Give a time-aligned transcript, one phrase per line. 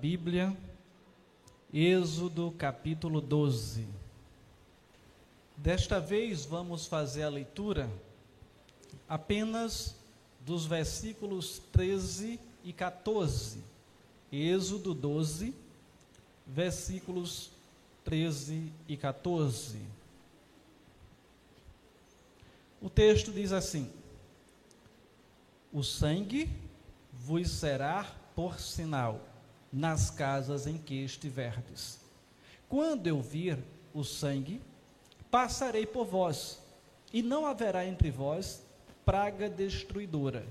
[0.00, 0.54] Bíblia,
[1.72, 3.88] Êxodo capítulo 12.
[5.56, 7.90] Desta vez vamos fazer a leitura
[9.08, 9.96] apenas
[10.40, 13.64] dos versículos 13 e 14.
[14.30, 15.54] Êxodo 12,
[16.46, 17.50] versículos
[18.04, 19.80] 13 e 14.
[22.82, 23.90] O texto diz assim:
[25.72, 26.50] O sangue
[27.14, 29.35] vos será por sinal
[29.76, 32.00] nas casas em que estiverdes.
[32.66, 33.58] Quando eu vir
[33.92, 34.58] o sangue,
[35.30, 36.62] passarei por vós,
[37.12, 38.62] e não haverá entre vós
[39.04, 40.46] praga destruidora,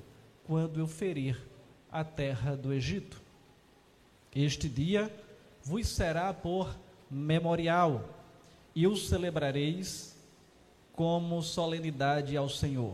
[0.46, 1.42] quando eu ferir
[1.92, 3.20] a terra do Egito.
[4.34, 5.12] Este dia
[5.64, 6.78] vos será por
[7.10, 8.08] memorial,
[8.76, 10.16] e o celebrareis
[10.94, 12.94] como solenidade ao Senhor.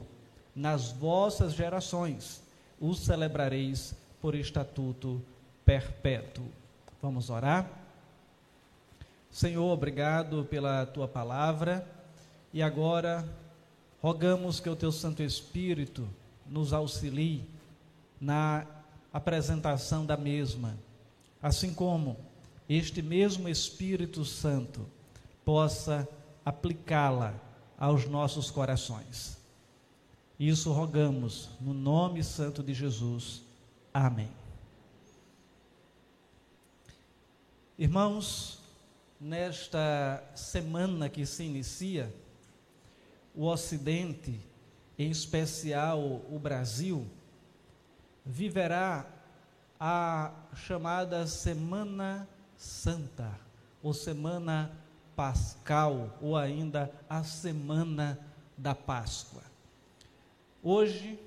[0.55, 2.41] Nas vossas gerações
[2.79, 5.21] o celebrareis por estatuto
[5.71, 6.43] perpétuo.
[7.01, 7.65] Vamos orar?
[9.29, 11.87] Senhor, obrigado pela tua palavra
[12.51, 13.25] e agora
[14.01, 16.05] rogamos que o teu Santo Espírito
[16.45, 17.45] nos auxilie
[18.19, 18.67] na
[19.13, 20.77] apresentação da mesma,
[21.41, 22.17] assim como
[22.67, 24.85] este mesmo Espírito Santo
[25.45, 26.05] possa
[26.43, 27.33] aplicá-la
[27.79, 29.37] aos nossos corações.
[30.37, 33.41] Isso rogamos no nome santo de Jesus.
[33.93, 34.40] Amém.
[37.81, 38.59] Irmãos,
[39.19, 42.13] nesta semana que se inicia,
[43.33, 44.39] o Ocidente,
[44.99, 47.07] em especial o Brasil,
[48.23, 49.07] viverá
[49.79, 53.31] a chamada Semana Santa,
[53.81, 54.71] ou Semana
[55.15, 58.19] Pascal, ou ainda a Semana
[58.55, 59.41] da Páscoa.
[60.61, 61.19] Hoje,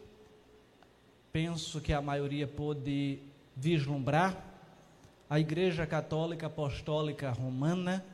[1.32, 3.18] penso que a maioria pôde
[3.56, 4.53] vislumbrar
[5.34, 8.04] a Igreja Católica Apostólica Romana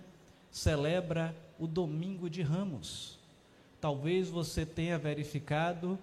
[0.51, 3.19] celebra o Domingo de Ramos.
[3.79, 5.99] Talvez você tenha verificado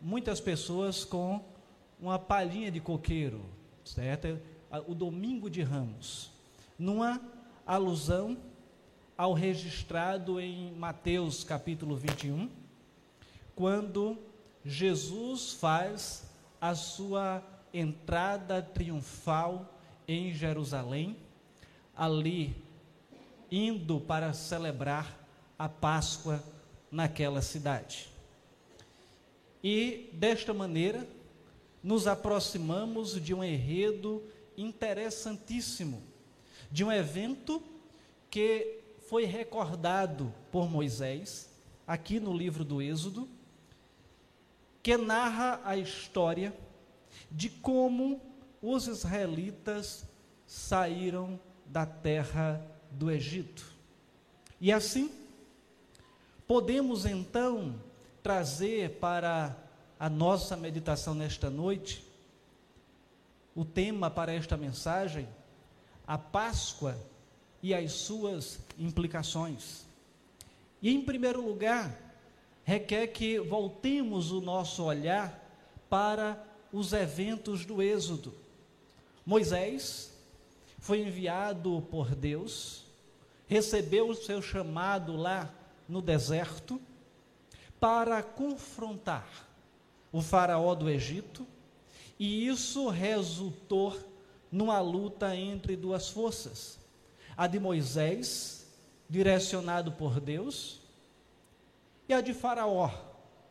[0.00, 1.40] muitas pessoas com
[2.00, 3.40] uma palhinha de coqueiro,
[3.84, 4.36] certo?
[4.88, 6.32] O Domingo de Ramos,
[6.76, 7.20] numa
[7.64, 8.36] alusão
[9.16, 12.50] ao registrado em Mateus capítulo 21,
[13.54, 14.18] quando
[14.64, 16.28] Jesus faz
[16.60, 19.77] a sua entrada triunfal
[20.08, 21.14] em Jerusalém,
[21.94, 22.56] ali
[23.50, 26.42] indo para celebrar a Páscoa
[26.90, 28.08] naquela cidade.
[29.62, 31.06] E desta maneira,
[31.82, 34.22] nos aproximamos de um enredo
[34.56, 36.02] interessantíssimo,
[36.70, 37.62] de um evento
[38.30, 41.50] que foi recordado por Moisés,
[41.86, 43.28] aqui no livro do Êxodo,
[44.82, 46.54] que narra a história
[47.30, 48.27] de como
[48.62, 50.04] os israelitas
[50.46, 53.64] saíram da terra do Egito.
[54.60, 55.12] E assim,
[56.46, 57.80] podemos então
[58.22, 59.56] trazer para
[59.98, 62.04] a nossa meditação nesta noite
[63.54, 65.28] o tema para esta mensagem,
[66.06, 66.96] a Páscoa
[67.62, 69.84] e as suas implicações.
[70.80, 71.92] E em primeiro lugar,
[72.64, 75.44] requer que voltemos o nosso olhar
[75.90, 76.42] para
[76.72, 78.32] os eventos do Êxodo
[79.28, 80.10] Moisés
[80.78, 82.86] foi enviado por Deus,
[83.46, 85.52] recebeu o seu chamado lá
[85.86, 86.80] no deserto
[87.78, 89.28] para confrontar
[90.10, 91.46] o faraó do Egito,
[92.18, 93.94] e isso resultou
[94.50, 96.78] numa luta entre duas forças:
[97.36, 98.66] a de Moisés,
[99.10, 100.80] direcionado por Deus,
[102.08, 102.90] e a de Faraó,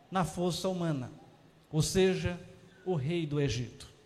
[0.09, 1.11] na força humana,
[1.71, 2.39] ou seja,
[2.83, 3.97] o rei do Egito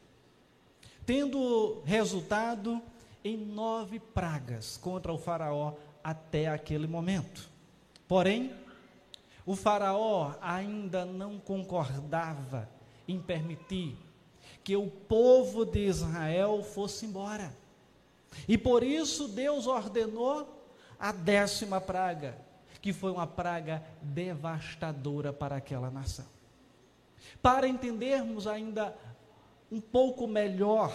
[1.05, 2.81] tendo resultado
[3.23, 7.49] em nove pragas contra o Faraó até aquele momento.
[8.07, 8.53] Porém,
[9.45, 12.69] o Faraó ainda não concordava
[13.07, 13.97] em permitir
[14.63, 17.55] que o povo de Israel fosse embora.
[18.47, 20.61] E por isso Deus ordenou
[20.99, 22.37] a décima praga,
[22.81, 26.25] que foi uma praga devastadora para aquela nação.
[27.41, 28.95] Para entendermos ainda
[29.71, 30.93] um pouco melhor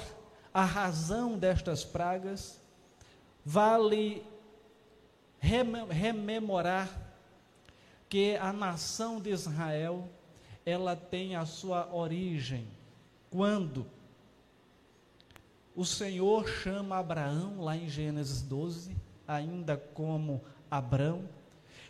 [0.53, 2.61] a razão destas pragas,
[3.45, 4.23] vale
[5.41, 6.91] rememorar
[8.09, 10.09] que a nação de Israel
[10.65, 12.67] ela tem a sua origem
[13.31, 13.87] quando
[15.75, 18.97] o Senhor chama Abraão lá em Gênesis 12,
[19.29, 21.29] ainda como Abrão,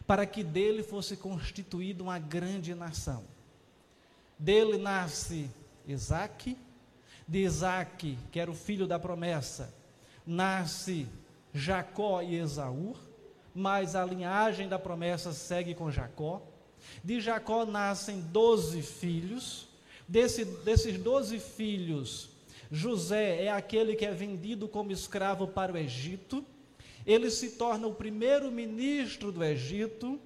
[0.06, 3.24] para que dele fosse constituída uma grande nação.
[4.38, 5.48] Dele nasce
[5.86, 6.56] Isaac,
[7.26, 9.74] de Isaac, que era o filho da promessa,
[10.26, 11.06] nasce
[11.52, 12.94] Jacó e Esaú,
[13.54, 16.42] mas a linhagem da promessa segue com Jacó.
[17.02, 19.66] De Jacó nascem doze filhos.
[20.08, 22.28] Desse, desses doze filhos,
[22.70, 26.44] José é aquele que é vendido como escravo para o Egito.
[27.04, 30.20] Ele se torna o primeiro ministro do Egito,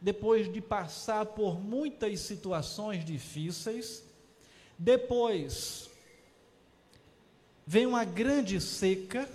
[0.00, 4.04] depois de passar por muitas situações difíceis.
[4.78, 5.90] Depois,
[7.66, 9.28] vem uma grande seca,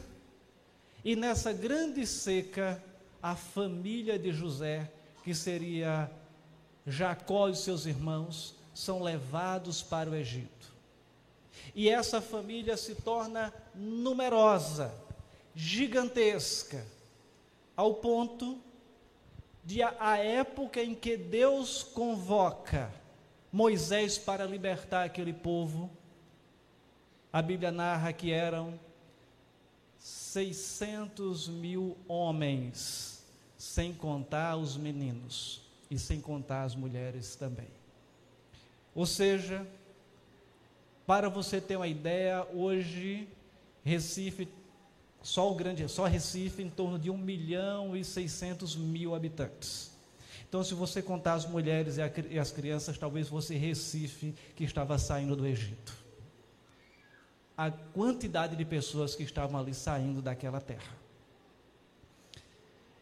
[1.03, 2.81] e nessa grande seca,
[3.21, 4.89] a família de José,
[5.23, 6.09] que seria
[6.87, 10.71] Jacó e seus irmãos, são levados para o Egito.
[11.75, 14.93] E essa família se torna numerosa,
[15.53, 16.85] gigantesca,
[17.75, 18.59] ao ponto
[19.63, 22.91] de a, a época em que Deus convoca
[23.51, 25.89] Moisés para libertar aquele povo,
[27.31, 28.77] a Bíblia narra que eram
[29.97, 33.23] 600 mil homens,
[33.57, 37.67] sem contar os meninos e sem contar as mulheres também.
[38.93, 39.65] Ou seja,
[41.05, 43.27] para você ter uma ideia, hoje
[43.83, 44.49] Recife,
[45.21, 49.91] só o grande, só Recife, em torno de 1 milhão e 600 mil habitantes.
[50.49, 55.33] Então, se você contar as mulheres e, as crianças, talvez fosse Recife que estava saindo
[55.33, 56.00] do Egito
[57.57, 60.95] a quantidade de pessoas que estavam ali saindo daquela terra.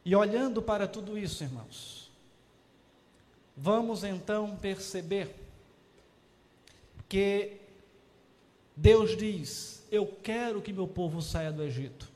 [0.04, 2.12] E olhando para tudo isso, irmãos,
[3.56, 5.36] vamos então perceber
[7.08, 7.58] que
[8.76, 12.09] Deus diz: Eu quero que meu povo saia do Egito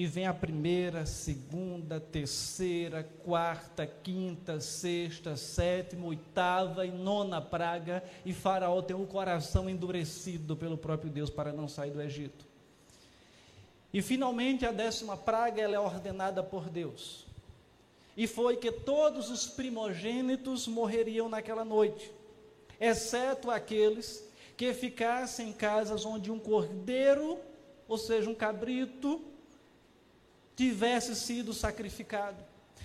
[0.00, 8.32] e vem a primeira, segunda, terceira, quarta, quinta, sexta, sétima, oitava e nona praga, e
[8.32, 12.46] Faraó tem o coração endurecido pelo próprio Deus para não sair do Egito.
[13.92, 17.26] E finalmente a décima praga ela é ordenada por Deus.
[18.16, 22.10] E foi que todos os primogênitos morreriam naquela noite,
[22.80, 24.26] exceto aqueles
[24.56, 27.38] que ficassem em casas onde um cordeiro,
[27.86, 29.26] ou seja, um cabrito,
[30.60, 32.36] tivesse sido sacrificado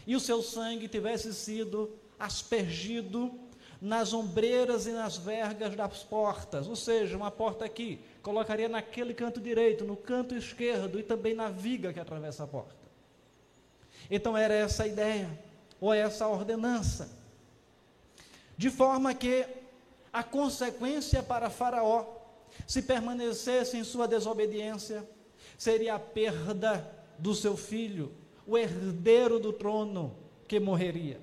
[0.07, 3.37] e o seu sangue tivesse sido aspergido
[3.81, 9.41] nas ombreiras e nas vergas das portas, ou seja, uma porta aqui, colocaria naquele canto
[9.41, 12.85] direito, no canto esquerdo e também na viga que atravessa a porta.
[14.09, 15.29] Então era essa a ideia,
[15.81, 17.09] ou essa ordenança.
[18.57, 19.45] De forma que
[20.13, 22.05] a consequência para Faraó,
[22.65, 25.05] se permanecesse em sua desobediência,
[25.57, 28.11] seria a perda do seu filho,
[28.45, 30.15] o herdeiro do trono
[30.47, 31.19] que morreria.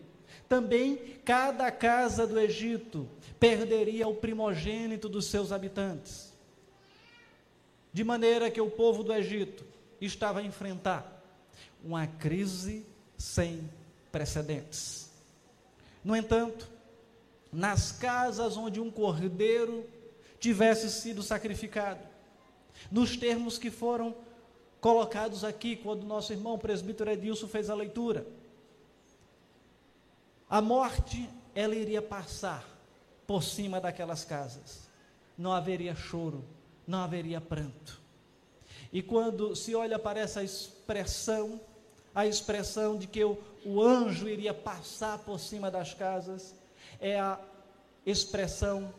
[0.48, 3.08] Também cada casa do Egito
[3.38, 6.32] perderia o primogênito dos seus habitantes.
[7.92, 9.64] De maneira que o povo do Egito
[10.00, 11.22] estava a enfrentar
[11.84, 12.86] uma crise
[13.16, 13.68] sem
[14.10, 15.10] precedentes.
[16.04, 16.68] No entanto,
[17.52, 19.86] nas casas onde um cordeiro
[20.40, 22.00] tivesse sido sacrificado,
[22.90, 24.14] nos termos que foram
[24.82, 28.26] colocados aqui quando nosso irmão presbítero Edilson fez a leitura.
[30.50, 32.68] A morte, ela iria passar
[33.24, 34.90] por cima daquelas casas.
[35.38, 36.44] Não haveria choro,
[36.84, 38.02] não haveria pranto.
[38.92, 41.60] E quando se olha para essa expressão,
[42.12, 46.56] a expressão de que o, o anjo iria passar por cima das casas,
[47.00, 47.38] é a
[48.04, 48.92] expressão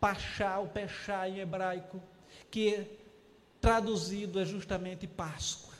[0.00, 2.02] pachá, o pechá em hebraico,
[2.50, 3.01] que
[3.62, 5.72] traduzido é justamente Páscoa.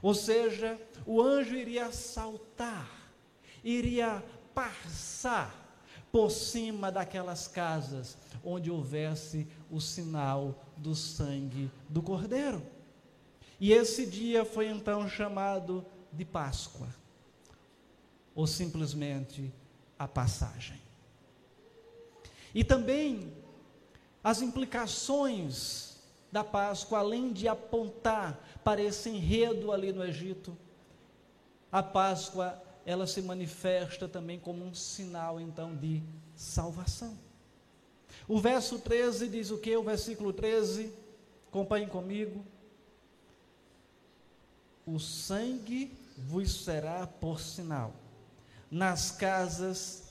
[0.00, 2.88] Ou seja, o anjo iria saltar,
[3.62, 4.24] iria
[4.54, 5.54] passar
[6.12, 12.62] por cima daquelas casas onde houvesse o sinal do sangue do Cordeiro.
[13.58, 16.88] E esse dia foi então chamado de Páscoa,
[18.34, 19.52] ou simplesmente
[19.98, 20.80] a passagem.
[22.54, 23.34] E também
[24.24, 25.89] as implicações
[26.30, 30.56] da Páscoa, além de apontar para esse enredo ali no Egito,
[31.70, 36.02] a Páscoa ela se manifesta também como um sinal então de
[36.34, 37.16] salvação.
[38.26, 39.76] O verso 13 diz o que?
[39.76, 40.92] O versículo 13,
[41.48, 42.44] acompanhe comigo.
[44.86, 47.92] O sangue vos será por sinal
[48.70, 50.10] nas casas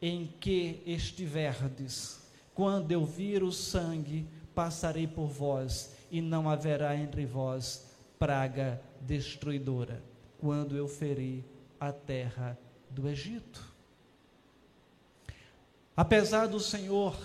[0.00, 2.20] em que estiverdes.
[2.54, 7.86] Quando eu vir o sangue, passarei por vós, e não haverá entre vós
[8.18, 10.02] praga destruidora,
[10.38, 11.44] quando eu ferir
[11.80, 12.58] a terra
[12.90, 13.72] do Egito.
[15.96, 17.16] Apesar do Senhor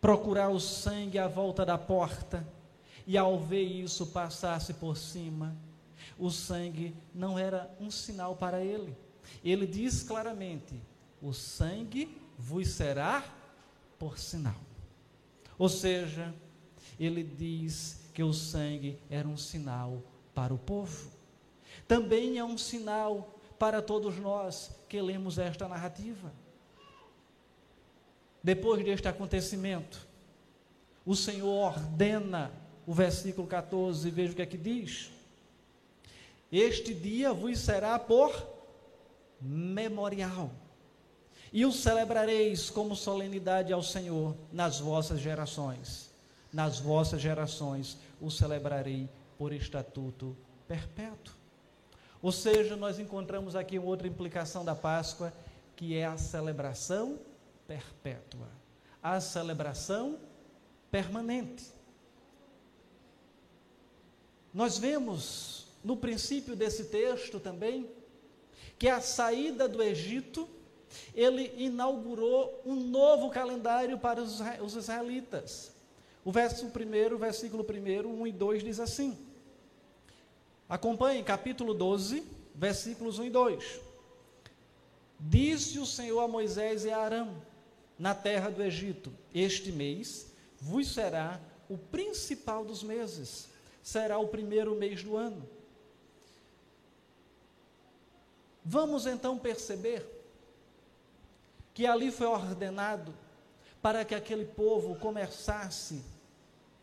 [0.00, 2.46] procurar o sangue à volta da porta,
[3.06, 5.56] e ao ver isso passasse por cima,
[6.18, 8.96] o sangue não era um sinal para ele.
[9.44, 10.80] Ele diz claramente:
[11.22, 13.24] o sangue vos será
[13.98, 14.65] por sinal.
[15.58, 16.34] Ou seja,
[16.98, 20.02] ele diz que o sangue era um sinal
[20.34, 21.10] para o povo.
[21.86, 26.32] Também é um sinal para todos nós que lemos esta narrativa.
[28.42, 30.06] Depois deste acontecimento,
[31.04, 32.52] o Senhor ordena
[32.86, 35.10] o versículo 14, veja o que é que diz.
[36.50, 38.46] Este dia vos será por
[39.40, 40.50] memorial,
[41.56, 46.10] e o celebrareis como solenidade ao Senhor nas vossas gerações.
[46.52, 49.08] Nas vossas gerações o celebrarei
[49.38, 50.36] por estatuto
[50.68, 51.34] perpétuo.
[52.20, 55.32] Ou seja, nós encontramos aqui outra implicação da Páscoa,
[55.74, 57.18] que é a celebração
[57.66, 58.48] perpétua,
[59.02, 60.18] a celebração
[60.90, 61.72] permanente.
[64.52, 67.90] Nós vemos no princípio desse texto também
[68.78, 70.46] que a saída do Egito,
[71.14, 75.72] ele inaugurou um novo calendário para os israelitas.
[76.24, 79.16] O verso 1, versículo 1, 1 e 2 diz assim:
[80.68, 82.24] Acompanhe capítulo 12,
[82.54, 83.80] versículos 1 e 2.
[85.18, 87.42] Disse o Senhor a Moisés e a Arão,
[87.98, 93.48] na terra do Egito: Este mês vos será o principal dos meses,
[93.82, 95.48] será o primeiro mês do ano.
[98.64, 100.15] Vamos então perceber
[101.76, 103.14] que ali foi ordenado
[103.82, 106.02] para que aquele povo começasse,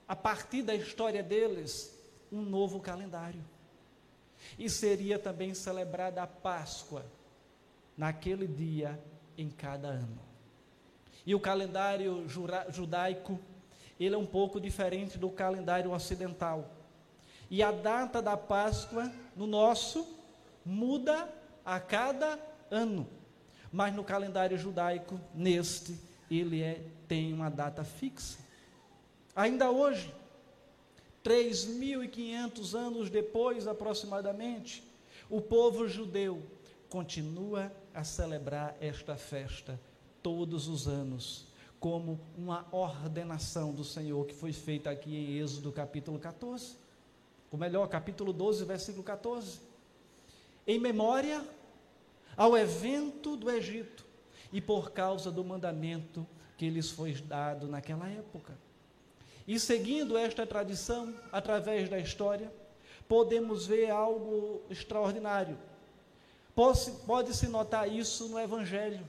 [0.08, 2.00] a partir da história deles,
[2.32, 3.44] um novo calendário.
[4.56, 7.04] E seria também celebrada a Páscoa
[7.98, 9.04] naquele dia
[9.36, 10.20] em cada ano.
[11.26, 12.30] E o calendário
[12.70, 13.40] judaico,
[14.00, 16.70] ele é um pouco diferente do calendário ocidental.
[17.50, 20.08] E a data da Páscoa, no nosso,
[20.64, 21.28] muda
[21.66, 22.38] a cada
[22.70, 23.23] ano.
[23.74, 26.00] Mas no calendário judaico, neste,
[26.30, 28.38] ele é, tem uma data fixa.
[29.36, 30.14] Ainda hoje,
[31.24, 34.84] 3.500 anos depois, aproximadamente,
[35.28, 36.40] o povo judeu
[36.88, 39.80] continua a celebrar esta festa
[40.22, 41.48] todos os anos,
[41.80, 46.76] como uma ordenação do Senhor que foi feita aqui em Êxodo capítulo 14.
[47.52, 49.60] Ou melhor, capítulo 12, versículo 14.
[50.68, 51.44] Em memória
[52.36, 54.06] ao evento do Egito
[54.52, 56.26] e por causa do mandamento
[56.58, 58.58] que lhes foi dado naquela época.
[59.48, 62.52] E seguindo esta tradição, através da história,
[63.08, 65.58] podemos ver algo extraordinário.
[66.56, 69.06] Pode-se notar isso no Evangelho,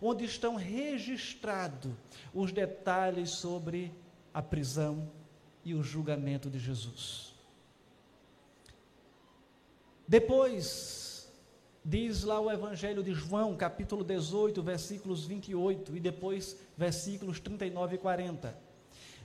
[0.00, 1.92] onde estão registrados
[2.34, 3.92] os detalhes sobre
[4.32, 5.10] a prisão
[5.64, 7.34] e o julgamento de Jesus.
[10.08, 11.05] Depois,
[11.88, 17.98] diz lá o Evangelho de João, capítulo 18, versículos 28 e depois versículos 39 e
[17.98, 18.66] 40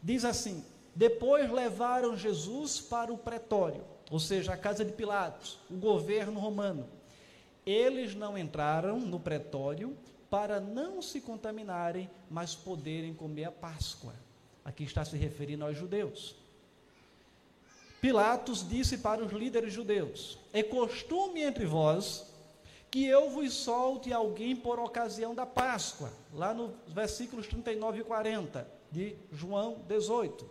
[0.03, 0.63] Diz assim:
[0.95, 6.87] Depois levaram Jesus para o pretório, ou seja, a casa de Pilatos, o governo romano.
[7.65, 9.95] Eles não entraram no pretório
[10.29, 14.13] para não se contaminarem, mas poderem comer a Páscoa.
[14.65, 16.35] Aqui está se referindo aos judeus.
[17.99, 22.30] Pilatos disse para os líderes judeus: É costume entre vós
[22.91, 28.67] que eu vos solte alguém por ocasião da Páscoa, lá nos versículos 39 e 40
[28.91, 30.47] de João 18.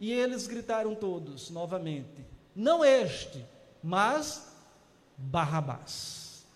[0.00, 2.24] E eles gritaram todos novamente:
[2.56, 3.46] Não este,
[3.82, 4.50] mas
[5.18, 6.46] Barrabás.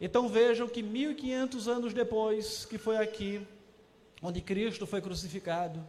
[0.00, 3.46] Então vejam que 1500 anos depois, que foi aqui
[4.22, 5.86] onde Cristo foi crucificado,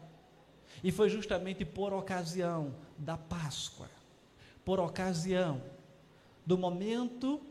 [0.83, 3.89] e foi justamente por ocasião da Páscoa,
[4.65, 5.61] por ocasião
[6.45, 7.41] do momento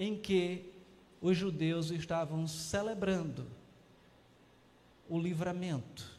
[0.00, 0.72] em que
[1.20, 3.46] os judeus estavam celebrando
[5.06, 6.18] o livramento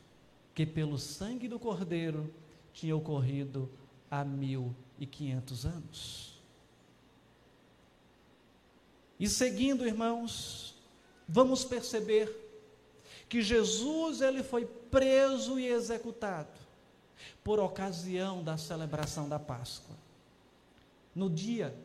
[0.54, 2.32] que pelo sangue do Cordeiro
[2.72, 3.68] tinha ocorrido
[4.10, 6.40] há mil e quinhentos anos.
[9.20, 10.76] E seguindo, irmãos,
[11.28, 12.30] vamos perceber
[13.28, 16.60] que Jesus ele foi preso e executado
[17.44, 19.96] por ocasião da celebração da Páscoa.
[21.16, 21.76] No dia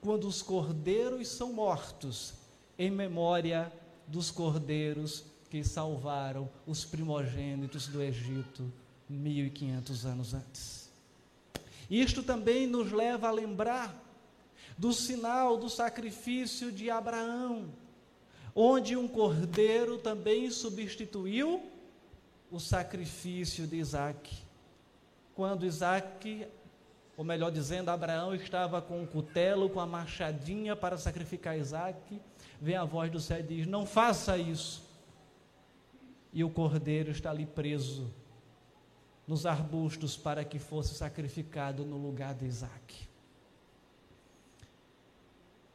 [0.00, 2.34] quando os cordeiros são mortos
[2.78, 3.72] em memória
[4.06, 8.70] dos cordeiros que salvaram os primogênitos do Egito
[9.08, 10.90] 1500 anos antes.
[11.90, 14.04] Isto também nos leva a lembrar
[14.76, 17.68] do sinal do sacrifício de Abraão,
[18.54, 21.62] onde um cordeiro também substituiu
[22.50, 24.46] o sacrifício de Isaac.
[25.34, 26.48] quando Isaac,
[27.18, 32.22] ou melhor dizendo, Abraão estava com o cutelo, com a machadinha para sacrificar Isaac,
[32.60, 34.88] vem a voz do céu e diz: Não faça isso.
[36.32, 38.14] E o cordeiro está ali preso
[39.26, 43.08] nos arbustos para que fosse sacrificado no lugar de Isaac.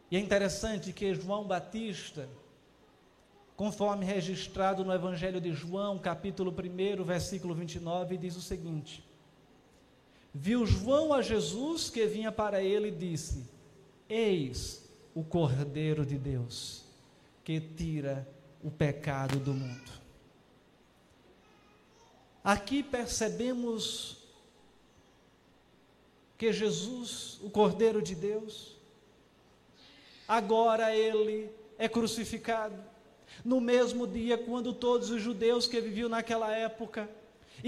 [0.10, 2.30] E é interessante que João Batista,
[3.58, 9.04] conforme registrado no Evangelho de João, capítulo 1, versículo 29, diz o seguinte:
[10.34, 13.46] Viu João a Jesus que vinha para ele e disse:
[14.10, 16.84] Eis o Cordeiro de Deus,
[17.44, 18.28] que tira
[18.63, 19.92] o pecado do mundo.
[22.44, 24.18] Aqui percebemos
[26.38, 28.75] que Jesus, o Cordeiro de Deus,
[30.28, 32.84] agora ele é crucificado.
[33.46, 37.10] No mesmo dia, quando todos os judeus que viviam naquela época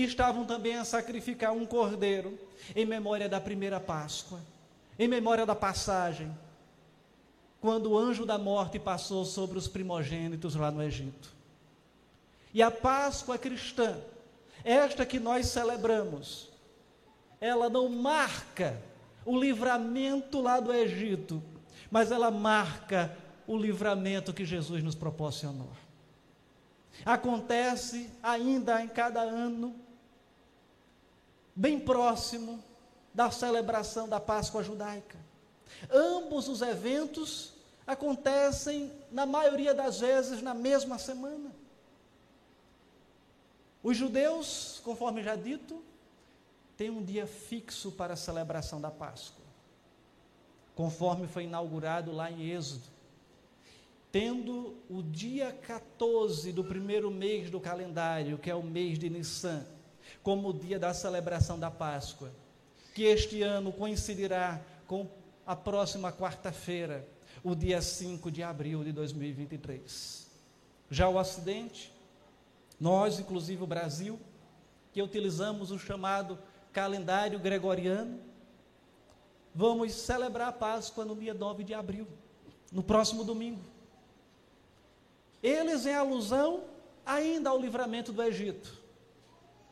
[0.04, 2.38] estavam também a sacrificar um cordeiro
[2.76, 4.40] em memória da primeira Páscoa,
[5.00, 6.36] em memória da passagem,
[7.62, 11.34] quando o anjo da morte passou sobre os primogênitos lá no Egito.
[12.54, 13.98] E a Páscoa cristã,
[14.64, 16.50] esta que nós celebramos,
[17.40, 18.82] ela não marca
[19.26, 21.42] o livramento lá do Egito,
[21.90, 23.16] mas ela marca
[23.48, 25.70] o livramento que Jesus nos proporcionou.
[27.06, 29.85] Acontece ainda em cada ano
[31.56, 32.62] bem próximo
[33.14, 35.18] da celebração da Páscoa judaica.
[35.90, 37.54] Ambos os eventos
[37.88, 41.52] acontecem, na maioria das vezes, na mesma semana.
[43.82, 45.82] Os judeus, conforme já dito,
[46.76, 49.46] têm um dia fixo para a celebração da Páscoa,
[50.74, 52.96] conforme foi inaugurado lá em Êxodo.
[54.12, 59.66] Tendo o dia 14 do primeiro mês do calendário, que é o mês de Nissan,
[60.24, 62.32] como o dia da celebração da Páscoa,
[62.94, 65.08] que este ano coincidirá com
[65.46, 67.08] a próxima quarta-feira,
[67.44, 70.28] o dia 5 de abril de 2023.
[70.90, 71.94] Já o Ocidente,
[72.80, 74.20] nós, inclusive o Brasil,
[74.92, 76.40] que utilizamos o chamado
[76.72, 78.20] calendário gregoriano,
[79.54, 82.08] vamos celebrar a Páscoa no dia 9 de abril,
[82.72, 83.62] no próximo domingo.
[85.44, 86.64] Eles em alusão
[87.06, 88.85] ainda ao livramento do Egito.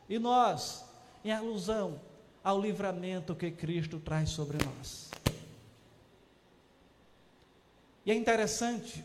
[0.08, 0.84] E nós,
[1.24, 2.00] em alusão
[2.42, 5.10] ao livramento que Cristo traz sobre nós.
[8.04, 9.02] E é interessante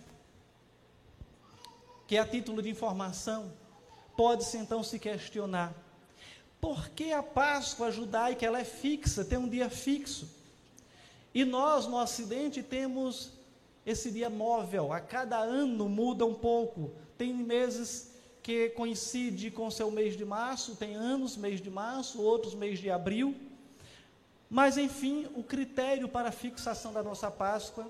[2.05, 3.51] que, a título de informação,
[4.17, 5.73] pode-se então se questionar:
[6.59, 10.29] por que a Páscoa judaica ela é fixa, tem um dia fixo?
[11.33, 13.31] E nós, no Ocidente, temos
[13.85, 16.91] esse dia móvel, a cada ano muda um pouco.
[17.17, 18.08] Tem meses
[18.41, 22.89] que coincide com seu mês de março, tem anos, mês de março, outros mês de
[22.89, 23.35] abril.
[24.49, 27.89] Mas, enfim, o critério para a fixação da nossa Páscoa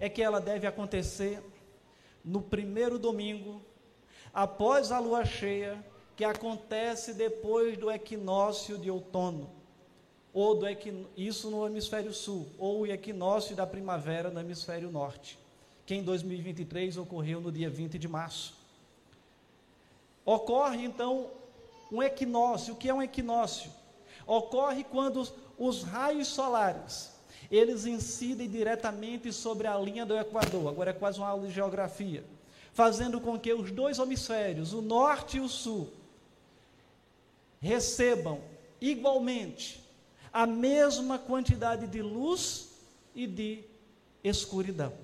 [0.00, 1.42] é que ela deve acontecer
[2.24, 3.60] no primeiro domingo,
[4.32, 5.84] após a lua cheia,
[6.16, 9.50] que acontece depois do equinócio de outono,
[10.32, 11.06] ou do equin...
[11.16, 15.38] isso no hemisfério sul, ou o equinócio da primavera no hemisfério norte,
[15.84, 18.61] que em 2023 ocorreu no dia 20 de março.
[20.24, 21.30] Ocorre então
[21.90, 22.74] um equinócio.
[22.74, 23.70] O que é um equinócio?
[24.26, 25.26] Ocorre quando
[25.58, 27.12] os raios solares
[27.50, 30.68] eles incidem diretamente sobre a linha do Equador.
[30.68, 32.24] Agora é quase uma aula de geografia,
[32.72, 35.92] fazendo com que os dois hemisférios, o norte e o sul,
[37.60, 38.40] recebam
[38.80, 39.84] igualmente
[40.32, 42.70] a mesma quantidade de luz
[43.14, 43.64] e de
[44.24, 44.94] escuridão.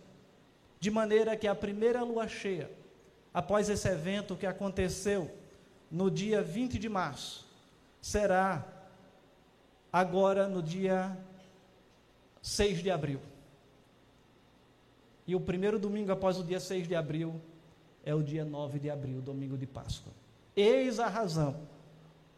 [0.80, 2.70] De maneira que a primeira lua cheia
[3.38, 5.30] após esse evento que aconteceu
[5.88, 7.46] no dia 20 de março,
[8.00, 8.66] será
[9.92, 11.16] agora no dia
[12.42, 13.20] 6 de abril.
[15.24, 17.40] E o primeiro domingo após o dia 6 de abril
[18.04, 20.12] é o dia 9 de abril, domingo de Páscoa.
[20.56, 21.60] Eis a razão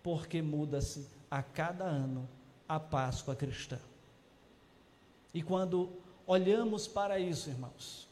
[0.02, 2.28] porque muda-se a cada ano
[2.68, 3.78] a Páscoa cristã.
[5.32, 5.88] E quando
[6.26, 8.06] olhamos para isso, irmãos,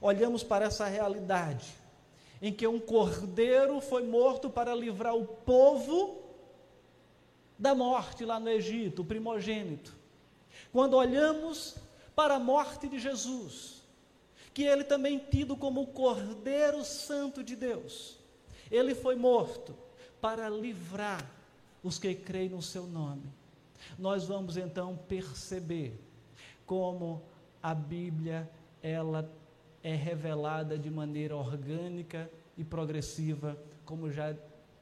[0.00, 1.83] olhamos para essa realidade,
[2.40, 6.22] em que um cordeiro foi morto para livrar o povo
[7.58, 9.94] da morte lá no Egito, o primogênito.
[10.72, 11.76] Quando olhamos
[12.14, 13.82] para a morte de Jesus,
[14.52, 18.18] que ele também tido como o Cordeiro Santo de Deus,
[18.70, 19.74] ele foi morto
[20.20, 21.28] para livrar
[21.82, 23.32] os que creem no seu nome.
[23.98, 26.00] Nós vamos então perceber
[26.66, 27.22] como
[27.62, 28.50] a Bíblia
[28.82, 29.30] ela
[29.84, 34.34] é revelada de maneira orgânica e progressiva, como já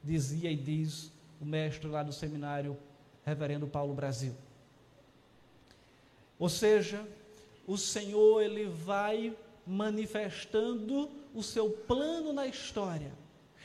[0.02, 2.78] dizia e diz o mestre lá do seminário
[3.24, 4.32] Reverendo Paulo Brasil.
[6.38, 7.04] Ou seja,
[7.66, 9.36] o Senhor ele vai
[9.66, 13.12] manifestando o seu plano na história,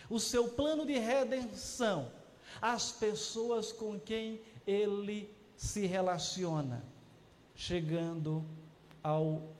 [0.10, 2.12] o seu plano de redenção
[2.60, 6.84] às pessoas com quem ele se relaciona,
[7.56, 8.44] chegando
[9.04, 9.56] ao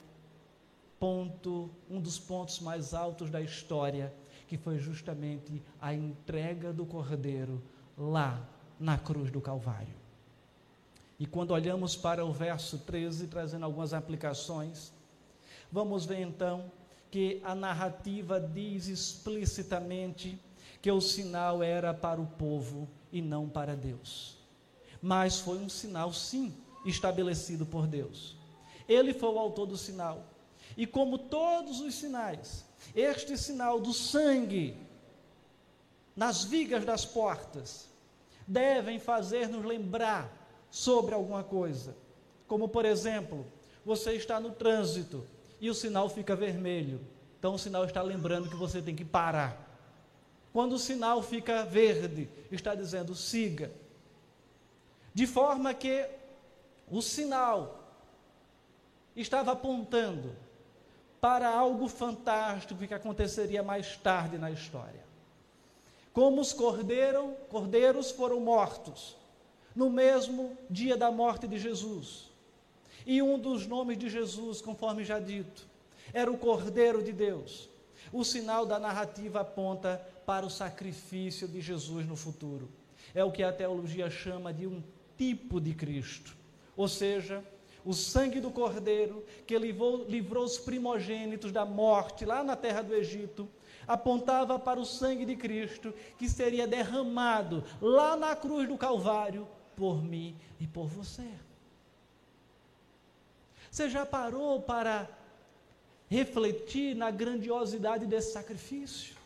[0.98, 4.12] ponto, um dos pontos mais altos da história,
[4.46, 7.62] que foi justamente a entrega do Cordeiro
[7.96, 8.46] lá
[8.78, 9.96] na cruz do Calvário.
[11.18, 14.92] E quando olhamos para o verso 13, trazendo algumas aplicações,
[15.70, 16.70] vamos ver então
[17.10, 20.38] que a narrativa diz explicitamente
[20.80, 24.38] que o sinal era para o povo e não para Deus.
[25.02, 28.36] Mas foi um sinal, sim, estabelecido por Deus.
[28.88, 30.24] Ele foi o autor do sinal.
[30.76, 34.76] E como todos os sinais, este sinal do sangue
[36.14, 37.88] nas vigas das portas
[38.46, 40.30] devem fazer-nos lembrar
[40.70, 41.94] sobre alguma coisa.
[42.46, 43.46] Como, por exemplo,
[43.84, 45.24] você está no trânsito
[45.60, 47.00] e o sinal fica vermelho.
[47.38, 49.66] Então o sinal está lembrando que você tem que parar.
[50.52, 53.70] Quando o sinal fica verde, está dizendo siga.
[55.14, 56.08] De forma que
[56.90, 57.92] o sinal
[59.14, 60.34] estava apontando
[61.20, 65.06] para algo fantástico que aconteceria mais tarde na história.
[66.12, 69.16] Como os cordeiro, cordeiros foram mortos
[69.74, 72.28] no mesmo dia da morte de Jesus.
[73.06, 75.66] E um dos nomes de Jesus, conforme já dito,
[76.12, 77.68] era o Cordeiro de Deus.
[78.12, 82.68] O sinal da narrativa aponta para o sacrifício de Jesus no futuro.
[83.14, 84.82] É o que a teologia chama de um
[85.16, 86.36] tipo de Cristo.
[86.76, 87.42] Ou seja,
[87.88, 92.94] o sangue do Cordeiro que livrou, livrou os primogênitos da morte lá na terra do
[92.94, 93.48] Egito,
[93.86, 100.04] apontava para o sangue de Cristo que seria derramado lá na cruz do Calvário por
[100.04, 101.26] mim e por você.
[103.70, 105.08] Você já parou para
[106.10, 109.16] refletir na grandiosidade desse sacrifício?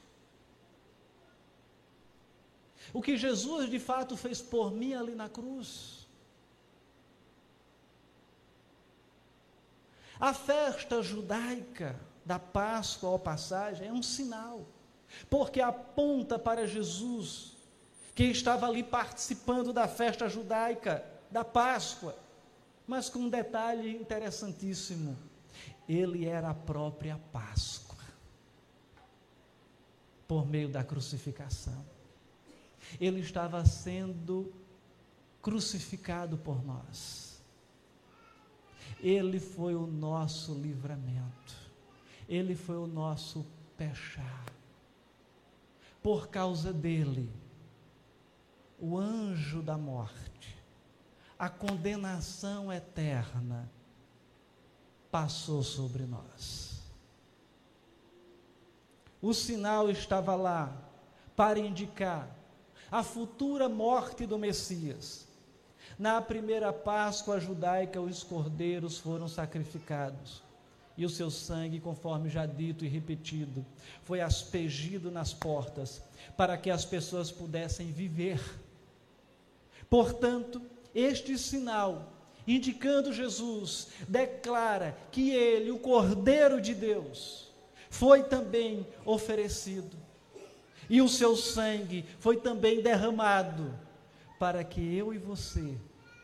[2.92, 6.01] O que Jesus de fato fez por mim ali na cruz.
[10.22, 14.64] A festa judaica da Páscoa ou passagem é um sinal,
[15.28, 17.56] porque aponta para Jesus,
[18.14, 22.16] que estava ali participando da festa judaica da Páscoa,
[22.86, 25.18] mas com um detalhe interessantíssimo:
[25.88, 28.04] ele era a própria Páscoa,
[30.28, 31.84] por meio da crucificação.
[33.00, 34.54] Ele estava sendo
[35.42, 37.31] crucificado por nós.
[39.02, 41.56] Ele foi o nosso livramento.
[42.28, 43.44] Ele foi o nosso
[43.76, 44.44] pechar.
[46.00, 47.28] Por causa dele,
[48.78, 50.56] o anjo da morte,
[51.38, 53.68] a condenação eterna,
[55.10, 56.80] passou sobre nós.
[59.20, 60.72] O sinal estava lá
[61.36, 62.28] para indicar
[62.90, 65.28] a futura morte do Messias.
[66.02, 70.42] Na primeira Páscoa judaica, os cordeiros foram sacrificados
[70.98, 73.64] e o seu sangue, conforme já dito e repetido,
[74.02, 76.02] foi aspergido nas portas
[76.36, 78.40] para que as pessoas pudessem viver.
[79.88, 80.60] Portanto,
[80.92, 82.12] este sinal
[82.48, 87.52] indicando Jesus, declara que ele, o Cordeiro de Deus,
[87.88, 89.96] foi também oferecido
[90.90, 93.72] e o seu sangue foi também derramado
[94.36, 95.78] para que eu e você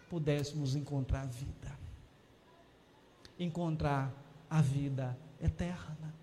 [0.08, 1.78] pudéssemos encontrar vida,
[3.38, 4.12] encontrar
[4.48, 6.14] a vida eterna.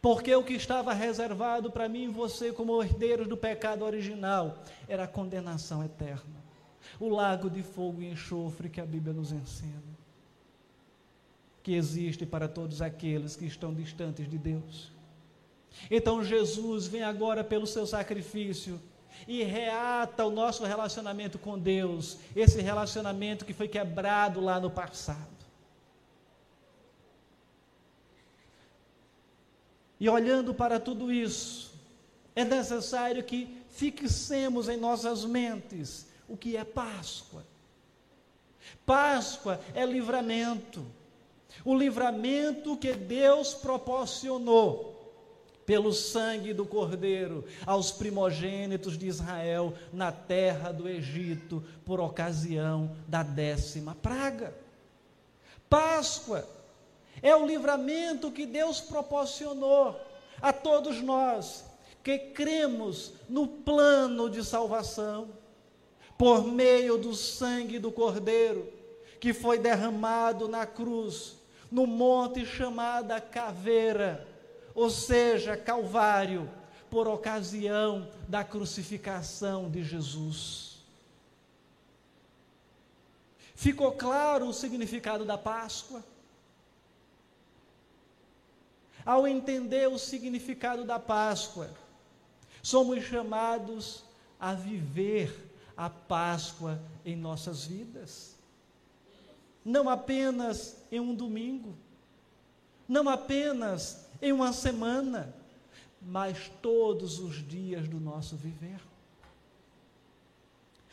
[0.00, 5.04] Porque o que estava reservado para mim e você, como herdeiros do pecado original, era
[5.04, 6.42] a condenação eterna
[6.98, 9.82] o lago de fogo e enxofre que a Bíblia nos ensina,
[11.62, 14.92] que existe para todos aqueles que estão distantes de Deus.
[15.90, 18.80] Então Jesus vem agora pelo seu sacrifício
[19.26, 25.32] e reata o nosso relacionamento com Deus, esse relacionamento que foi quebrado lá no passado.
[30.00, 31.72] E olhando para tudo isso,
[32.34, 37.44] é necessário que fixemos em nossas mentes o que é Páscoa.
[38.84, 40.84] Páscoa é livramento.
[41.64, 44.91] O livramento que Deus proporcionou
[45.64, 53.22] pelo sangue do Cordeiro aos primogênitos de Israel na terra do Egito, por ocasião da
[53.22, 54.54] décima praga.
[55.68, 56.46] Páscoa
[57.22, 59.98] é o livramento que Deus proporcionou
[60.40, 61.64] a todos nós
[62.02, 65.28] que cremos no plano de salvação
[66.18, 68.68] por meio do sangue do Cordeiro,
[69.20, 71.36] que foi derramado na cruz,
[71.70, 74.28] no monte chamada Caveira,
[74.74, 76.48] ou seja, Calvário,
[76.90, 80.82] por ocasião da crucificação de Jesus.
[83.54, 86.04] Ficou claro o significado da Páscoa?
[89.04, 91.70] Ao entender o significado da Páscoa,
[92.62, 94.04] somos chamados
[94.38, 98.36] a viver a Páscoa em nossas vidas.
[99.64, 101.74] Não apenas em um domingo,
[102.88, 105.34] não apenas em uma semana,
[106.00, 108.80] mas todos os dias do nosso viver.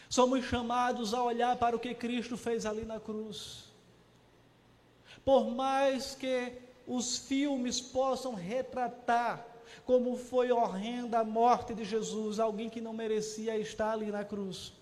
[0.10, 3.66] Somos chamados a olhar para o que Cristo fez ali na cruz.
[5.24, 6.54] Por mais que
[6.88, 9.46] os filmes possam retratar
[9.86, 14.74] como foi horrenda a morte de Jesus, alguém que não merecia estar ali na cruz,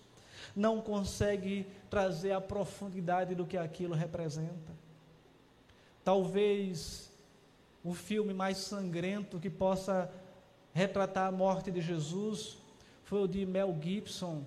[0.56, 4.72] não consegue trazer a profundidade do que aquilo representa.
[6.02, 7.07] Talvez
[7.84, 10.10] o filme mais sangrento que possa
[10.72, 12.58] retratar a morte de Jesus
[13.04, 14.44] foi o de Mel Gibson,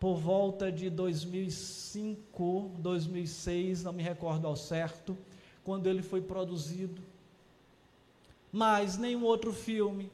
[0.00, 5.18] por volta de 2005, 2006, não me recordo ao certo,
[5.64, 7.02] quando ele foi produzido.
[8.50, 10.10] Mas nenhum outro filme,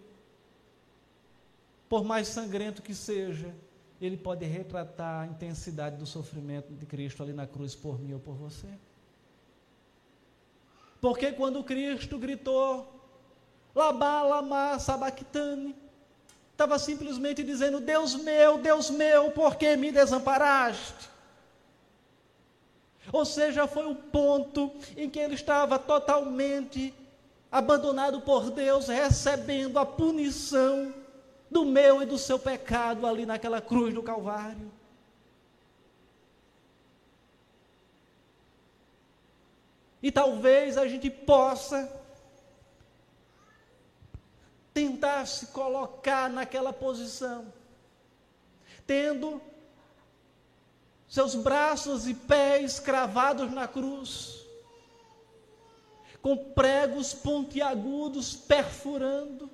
[1.88, 3.54] por mais sangrento que seja,
[4.00, 8.20] ele pode retratar a intensidade do sofrimento de Cristo ali na cruz por mim ou
[8.20, 8.68] por você.
[11.05, 12.90] Porque quando Cristo gritou,
[13.75, 15.77] Labá, Lamá, Sabactane,
[16.51, 21.11] estava simplesmente dizendo: Deus meu, Deus meu, por que me desamparaste?
[23.12, 26.95] Ou seja, foi o ponto em que ele estava totalmente
[27.53, 30.90] abandonado por Deus, recebendo a punição
[31.51, 34.73] do meu e do seu pecado ali naquela cruz do Calvário.
[40.05, 41.90] E talvez a gente possa
[44.75, 47.51] tentar se colocar naquela posição,
[48.87, 49.40] tendo
[51.09, 54.45] seus braços e pés cravados na cruz,
[56.21, 59.51] com pregos pontiagudos perfurando,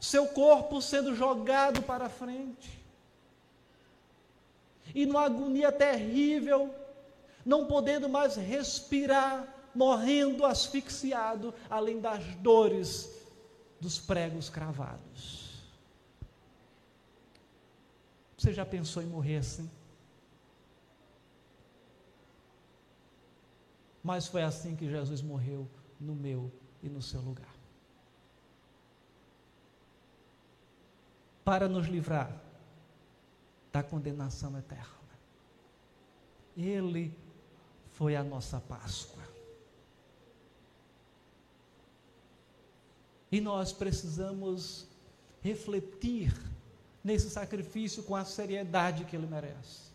[0.00, 2.80] seu corpo sendo jogado para frente,
[4.94, 6.72] e numa agonia terrível,
[7.44, 13.10] não podendo mais respirar, morrendo asfixiado, além das dores
[13.80, 15.50] dos pregos cravados.
[18.36, 19.70] Você já pensou em morrer assim?
[24.02, 25.68] Mas foi assim que Jesus morreu
[26.00, 26.50] no meu
[26.82, 27.54] e no seu lugar.
[31.44, 32.40] Para nos livrar
[33.70, 34.86] da condenação eterna.
[36.56, 37.14] Ele
[38.00, 39.22] foi a nossa Páscoa.
[43.30, 44.86] E nós precisamos
[45.42, 46.34] refletir
[47.04, 49.90] nesse sacrifício com a seriedade que ele merece.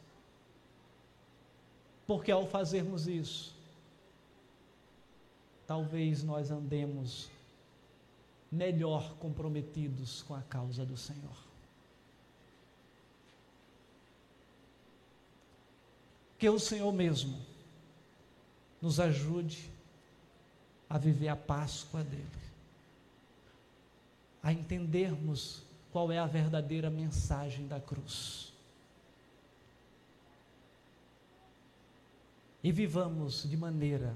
[2.05, 3.55] Porque ao fazermos isso,
[5.65, 7.27] talvez nós andemos
[8.51, 11.37] melhor comprometidos com a causa do Senhor.
[16.37, 17.54] Que o Senhor mesmo
[18.85, 19.67] nos ajude
[20.87, 22.45] a viver a Páscoa dele
[24.43, 28.53] a entendermos qual é a verdadeira mensagem da cruz.
[32.63, 34.15] E vivamos de maneira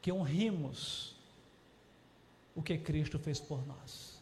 [0.00, 1.14] que honremos
[2.56, 4.19] o que Cristo fez por nós.